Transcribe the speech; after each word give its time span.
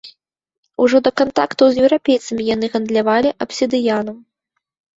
Ужо 0.85 1.01
да 1.07 1.11
кантактаў 1.21 1.65
з 1.75 1.85
еўрапейцамі 1.85 2.47
яны 2.55 2.73
гандлявалі 2.73 3.37
абсідыянам. 3.49 4.17